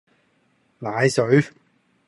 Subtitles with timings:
[0.79, 1.43] 奶水